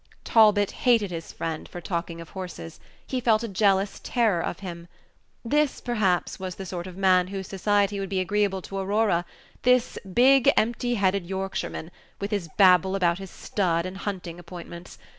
[0.23, 4.87] Talbot hated his friend for talking of horses; he felt a jealous terror of him.
[5.45, 9.25] This, perhaps, was the sort of man whose society would be agreeable to Aurora
[9.61, 14.97] this big, empty headed Yorkshireman, with his babble about his stud and hunting appointments.